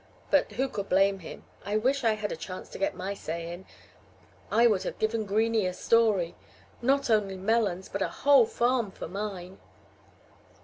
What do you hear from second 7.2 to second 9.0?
melons, but a whole farm